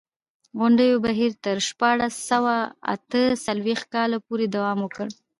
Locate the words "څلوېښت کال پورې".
3.45-4.45